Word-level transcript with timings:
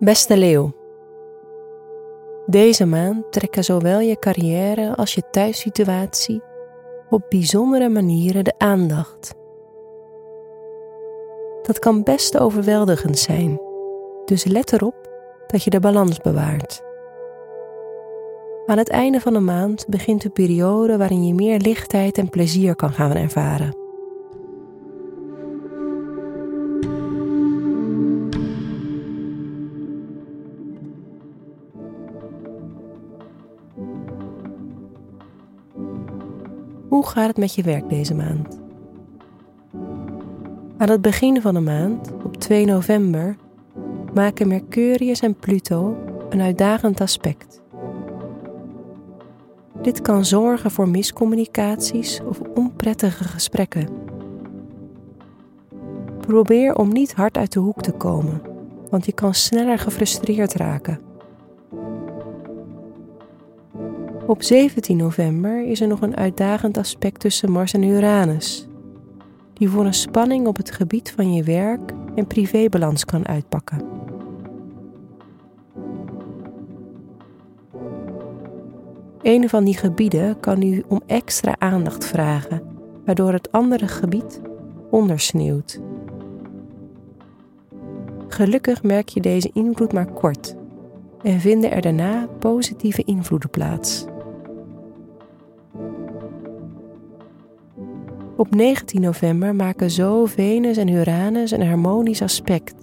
Beste 0.00 0.36
leeuw. 0.36 0.72
Deze 2.46 2.86
maand 2.86 3.32
trekken 3.32 3.64
zowel 3.64 4.00
je 4.00 4.18
carrière 4.18 4.96
als 4.96 5.14
je 5.14 5.22
thuissituatie 5.30 6.42
op 7.10 7.22
bijzondere 7.28 7.88
manieren 7.88 8.44
de 8.44 8.54
aandacht. 8.58 9.34
Dat 11.62 11.78
kan 11.78 12.02
best 12.02 12.38
overweldigend 12.38 13.18
zijn, 13.18 13.60
dus 14.24 14.44
let 14.44 14.72
erop 14.72 15.10
dat 15.46 15.62
je 15.62 15.70
de 15.70 15.80
balans 15.80 16.18
bewaart. 16.18 16.82
Aan 18.66 18.78
het 18.78 18.90
einde 18.90 19.20
van 19.20 19.32
de 19.32 19.40
maand 19.40 19.86
begint 19.88 20.22
de 20.22 20.30
periode 20.30 20.96
waarin 20.96 21.26
je 21.26 21.34
meer 21.34 21.58
lichtheid 21.58 22.18
en 22.18 22.28
plezier 22.28 22.76
kan 22.76 22.92
gaan 22.92 23.14
ervaren. 23.14 23.89
Hoe 36.90 37.06
gaat 37.06 37.26
het 37.26 37.36
met 37.36 37.54
je 37.54 37.62
werk 37.62 37.88
deze 37.88 38.14
maand? 38.14 38.60
Aan 40.76 40.88
het 40.88 41.02
begin 41.02 41.40
van 41.40 41.54
de 41.54 41.60
maand, 41.60 42.12
op 42.24 42.36
2 42.36 42.66
november, 42.66 43.36
maken 44.14 44.48
Mercurius 44.48 45.20
en 45.20 45.34
Pluto 45.34 45.96
een 46.28 46.40
uitdagend 46.40 47.00
aspect. 47.00 47.62
Dit 49.82 50.02
kan 50.02 50.24
zorgen 50.24 50.70
voor 50.70 50.88
miscommunicaties 50.88 52.20
of 52.24 52.40
onprettige 52.54 53.24
gesprekken. 53.24 53.88
Probeer 56.20 56.76
om 56.76 56.92
niet 56.92 57.14
hard 57.14 57.36
uit 57.36 57.52
de 57.52 57.60
hoek 57.60 57.82
te 57.82 57.92
komen, 57.92 58.42
want 58.90 59.06
je 59.06 59.12
kan 59.12 59.34
sneller 59.34 59.78
gefrustreerd 59.78 60.54
raken. 60.54 61.09
Op 64.30 64.42
17 64.42 64.96
november 64.96 65.66
is 65.66 65.80
er 65.80 65.86
nog 65.88 66.00
een 66.00 66.16
uitdagend 66.16 66.76
aspect 66.76 67.20
tussen 67.20 67.50
Mars 67.50 67.72
en 67.72 67.82
Uranus, 67.82 68.68
die 69.52 69.68
voor 69.68 69.84
een 69.84 69.94
spanning 69.94 70.46
op 70.46 70.56
het 70.56 70.70
gebied 70.70 71.12
van 71.16 71.34
je 71.34 71.42
werk 71.42 71.92
en 72.14 72.26
privébalans 72.26 73.04
kan 73.04 73.28
uitpakken. 73.28 73.82
Een 79.22 79.48
van 79.48 79.64
die 79.64 79.76
gebieden 79.76 80.40
kan 80.40 80.62
u 80.62 80.82
om 80.88 81.02
extra 81.06 81.54
aandacht 81.58 82.04
vragen, 82.04 82.62
waardoor 83.04 83.32
het 83.32 83.52
andere 83.52 83.88
gebied 83.88 84.40
ondersneeuwt. 84.90 85.80
Gelukkig 88.28 88.82
merk 88.82 89.08
je 89.08 89.20
deze 89.20 89.50
invloed 89.52 89.92
maar 89.92 90.12
kort 90.12 90.56
en 91.22 91.40
vinden 91.40 91.70
er 91.70 91.80
daarna 91.80 92.26
positieve 92.38 93.02
invloeden 93.04 93.50
plaats. 93.50 94.08
Op 98.40 98.54
19 98.54 99.00
november 99.00 99.54
maken 99.54 99.90
zo 99.90 100.24
Venus 100.24 100.76
en 100.76 100.88
Uranus 100.88 101.50
een 101.50 101.66
harmonisch 101.66 102.22
aspect 102.22 102.74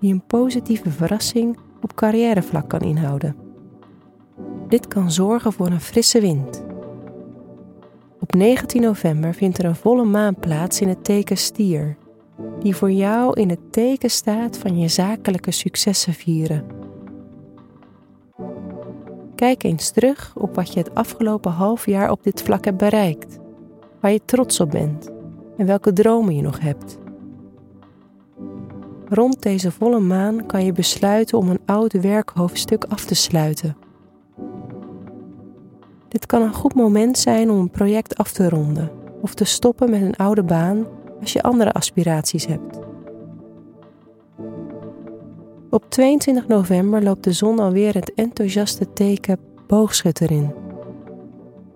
die 0.00 0.12
een 0.12 0.26
positieve 0.26 0.90
verrassing 0.90 1.58
op 1.80 1.94
carrièrevlak 1.94 2.68
kan 2.68 2.80
inhouden. 2.80 3.36
Dit 4.68 4.88
kan 4.88 5.10
zorgen 5.10 5.52
voor 5.52 5.66
een 5.66 5.80
frisse 5.80 6.20
wind. 6.20 6.64
Op 8.20 8.34
19 8.34 8.82
november 8.82 9.34
vindt 9.34 9.58
er 9.58 9.64
een 9.64 9.74
volle 9.74 10.04
maan 10.04 10.34
plaats 10.34 10.80
in 10.80 10.88
het 10.88 11.04
teken 11.04 11.36
Stier, 11.36 11.96
die 12.60 12.76
voor 12.76 12.92
jou 12.92 13.40
in 13.40 13.48
het 13.48 13.72
teken 13.72 14.10
staat 14.10 14.58
van 14.58 14.78
je 14.78 14.88
zakelijke 14.88 15.50
successen 15.50 16.12
vieren. 16.14 16.64
Kijk 19.34 19.62
eens 19.62 19.90
terug 19.90 20.32
op 20.36 20.54
wat 20.54 20.72
je 20.72 20.78
het 20.78 20.94
afgelopen 20.94 21.52
half 21.52 21.86
jaar 21.86 22.10
op 22.10 22.22
dit 22.22 22.42
vlak 22.42 22.64
hebt 22.64 22.78
bereikt 22.78 23.40
waar 24.02 24.12
je 24.12 24.24
trots 24.24 24.60
op 24.60 24.70
bent 24.70 25.10
en 25.56 25.66
welke 25.66 25.92
dromen 25.92 26.36
je 26.36 26.42
nog 26.42 26.60
hebt. 26.60 26.98
Rond 29.08 29.42
deze 29.42 29.70
volle 29.70 30.00
maan 30.00 30.46
kan 30.46 30.64
je 30.64 30.72
besluiten 30.72 31.38
om 31.38 31.48
een 31.48 31.60
oud 31.66 31.92
werkhoofdstuk 31.92 32.84
af 32.84 33.04
te 33.04 33.14
sluiten. 33.14 33.76
Dit 36.08 36.26
kan 36.26 36.42
een 36.42 36.54
goed 36.54 36.74
moment 36.74 37.18
zijn 37.18 37.50
om 37.50 37.58
een 37.58 37.70
project 37.70 38.16
af 38.16 38.32
te 38.32 38.48
ronden 38.48 38.90
of 39.20 39.34
te 39.34 39.44
stoppen 39.44 39.90
met 39.90 40.00
een 40.00 40.16
oude 40.16 40.42
baan 40.42 40.86
als 41.20 41.32
je 41.32 41.42
andere 41.42 41.72
aspiraties 41.72 42.46
hebt. 42.46 42.78
Op 45.70 45.90
22 45.90 46.46
november 46.48 47.02
loopt 47.02 47.24
de 47.24 47.32
zon 47.32 47.58
alweer 47.58 47.94
het 47.94 48.14
enthousiaste 48.14 48.92
teken 48.92 49.38
boogschutter 49.66 50.30
in. 50.30 50.71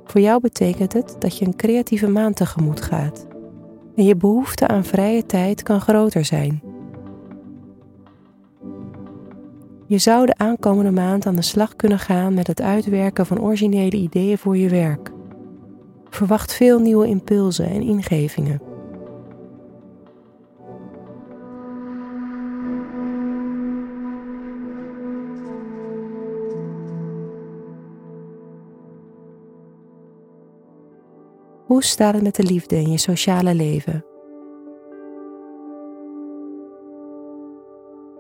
Voor 0.07 0.21
jou 0.21 0.41
betekent 0.41 0.93
het 0.93 1.17
dat 1.19 1.39
je 1.39 1.47
een 1.47 1.57
creatieve 1.57 2.09
maand 2.09 2.37
tegemoet 2.37 2.81
gaat 2.81 3.27
en 3.97 4.05
je 4.05 4.17
behoefte 4.17 4.69
aan 4.69 4.85
vrije 4.85 5.27
tijd 5.27 5.63
kan 5.63 5.81
groter 5.81 6.25
zijn. 6.25 6.63
Je 9.87 9.99
zou 9.99 10.27
de 10.27 10.35
aankomende 10.37 10.91
maand 10.91 11.27
aan 11.27 11.37
de 11.37 11.43
slag 11.43 11.77
kunnen 11.77 11.99
gaan 11.99 12.35
met 12.35 12.47
het 12.47 12.61
uitwerken 12.61 13.27
van 13.27 13.41
originele 13.41 13.97
ideeën 13.97 14.39
voor 14.39 14.57
je 14.57 14.69
werk. 14.69 15.11
Verwacht 16.09 16.53
veel 16.53 16.79
nieuwe 16.79 17.07
impulsen 17.07 17.67
en 17.67 17.83
ingevingen. 17.83 18.66
Hoe 31.67 31.85
staat 31.85 32.15
het 32.15 32.23
met 32.23 32.35
de 32.35 32.43
liefde 32.43 32.77
in 32.77 32.91
je 32.91 32.99
sociale 32.99 33.55
leven? 33.55 34.05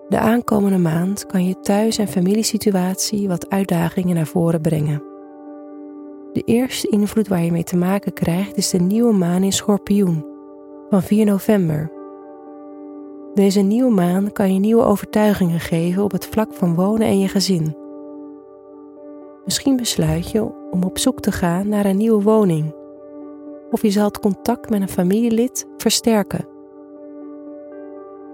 De 0.08 0.18
aankomende 0.18 0.78
maand 0.78 1.26
kan 1.26 1.46
je 1.46 1.60
thuis- 1.60 1.98
en 1.98 2.08
familiesituatie 2.08 3.28
wat 3.28 3.50
uitdagingen 3.50 4.14
naar 4.14 4.26
voren 4.26 4.60
brengen. 4.60 5.02
De 6.32 6.42
eerste 6.44 6.88
invloed 6.88 7.28
waar 7.28 7.42
je 7.42 7.52
mee 7.52 7.64
te 7.64 7.76
maken 7.76 8.12
krijgt 8.12 8.56
is 8.56 8.70
de 8.70 8.80
nieuwe 8.80 9.12
maan 9.12 9.42
in 9.42 9.52
Schorpioen 9.52 10.26
van 10.90 11.02
4 11.02 11.24
november. 11.24 11.92
Deze 13.34 13.60
nieuwe 13.60 13.90
maan 13.90 14.32
kan 14.32 14.54
je 14.54 14.60
nieuwe 14.60 14.82
overtuigingen 14.82 15.60
geven 15.60 16.02
op 16.02 16.12
het 16.12 16.26
vlak 16.26 16.54
van 16.54 16.74
wonen 16.74 17.06
en 17.06 17.20
je 17.20 17.28
gezin. 17.28 17.76
Misschien 19.44 19.76
besluit 19.76 20.30
je 20.30 20.70
om 20.70 20.82
op 20.82 20.98
zoek 20.98 21.20
te 21.20 21.32
gaan 21.32 21.68
naar 21.68 21.84
een 21.84 21.96
nieuwe 21.96 22.22
woning 22.22 22.84
of 23.70 23.82
je 23.82 23.90
zal 23.90 24.04
het 24.04 24.18
contact 24.18 24.70
met 24.70 24.80
een 24.80 24.88
familielid 24.88 25.66
versterken. 25.76 26.48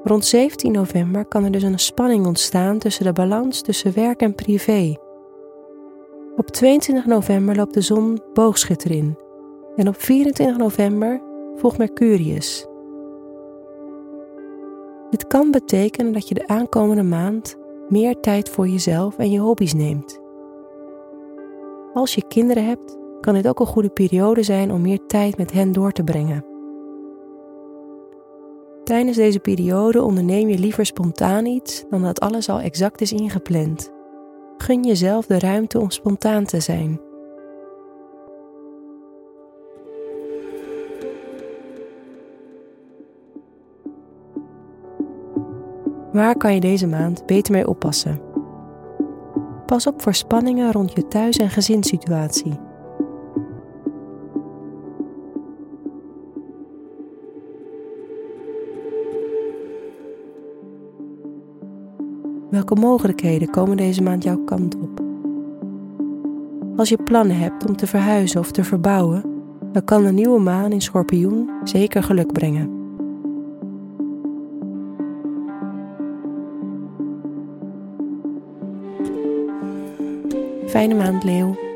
Rond 0.04 0.24
17 0.24 0.72
november 0.72 1.24
kan 1.24 1.44
er 1.44 1.50
dus 1.50 1.62
een 1.62 1.78
spanning 1.78 2.26
ontstaan 2.26 2.78
tussen 2.78 3.04
de 3.04 3.12
balans 3.12 3.60
tussen 3.60 3.94
werk 3.94 4.20
en 4.20 4.34
privé. 4.34 4.96
Op 6.36 6.48
22 6.48 7.06
november 7.06 7.56
loopt 7.56 7.74
de 7.74 7.80
zon 7.80 8.22
boogschutter 8.32 8.90
in 8.90 9.18
en 9.76 9.88
op 9.88 10.00
24 10.00 10.56
november 10.56 11.20
volgt 11.56 11.78
Mercurius. 11.78 12.66
Dit 15.10 15.26
kan 15.26 15.50
betekenen 15.50 16.12
dat 16.12 16.28
je 16.28 16.34
de 16.34 16.46
aankomende 16.46 17.02
maand 17.02 17.56
meer 17.88 18.20
tijd 18.20 18.50
voor 18.50 18.68
jezelf 18.68 19.18
en 19.18 19.30
je 19.30 19.38
hobby's 19.38 19.74
neemt. 19.74 20.20
Als 21.94 22.14
je 22.14 22.24
kinderen 22.28 22.66
hebt, 22.66 22.98
kan 23.22 23.34
dit 23.34 23.48
ook 23.48 23.60
een 23.60 23.66
goede 23.66 23.90
periode 23.90 24.42
zijn 24.42 24.72
om 24.72 24.80
meer 24.80 25.06
tijd 25.06 25.36
met 25.36 25.52
hen 25.52 25.72
door 25.72 25.92
te 25.92 26.04
brengen. 26.04 26.44
Tijdens 28.84 29.16
deze 29.16 29.38
periode 29.38 30.02
onderneem 30.02 30.48
je 30.48 30.58
liever 30.58 30.86
spontaan 30.86 31.46
iets 31.46 31.84
dan 31.90 32.02
dat 32.02 32.20
alles 32.20 32.48
al 32.48 32.60
exact 32.60 33.00
is 33.00 33.12
ingepland. 33.12 33.92
Gun 34.56 34.82
jezelf 34.82 35.26
de 35.26 35.38
ruimte 35.38 35.78
om 35.78 35.90
spontaan 35.90 36.44
te 36.44 36.60
zijn. 36.60 37.00
Waar 46.12 46.36
kan 46.36 46.54
je 46.54 46.60
deze 46.60 46.86
maand 46.86 47.26
beter 47.26 47.52
mee 47.52 47.68
oppassen? 47.68 48.20
Pas 49.66 49.86
op 49.86 50.02
voor 50.02 50.14
spanningen 50.14 50.72
rond 50.72 50.92
je 50.92 51.08
thuis- 51.08 51.36
en 51.36 51.50
gezinssituatie. 51.50 52.61
Welke 62.52 62.74
mogelijkheden 62.74 63.50
komen 63.50 63.76
deze 63.76 64.02
maand 64.02 64.22
jouw 64.22 64.44
kant 64.44 64.76
op? 64.76 65.00
Als 66.76 66.88
je 66.88 66.96
plannen 66.96 67.38
hebt 67.38 67.68
om 67.68 67.76
te 67.76 67.86
verhuizen 67.86 68.40
of 68.40 68.50
te 68.50 68.64
verbouwen, 68.64 69.24
dan 69.72 69.84
kan 69.84 70.04
de 70.04 70.12
nieuwe 70.12 70.40
maan 70.40 70.72
in 70.72 70.80
Schorpioen 70.80 71.50
zeker 71.64 72.02
geluk 72.02 72.32
brengen. 72.32 72.70
Fijne 80.66 80.94
maand, 80.94 81.24
Leeuw. 81.24 81.71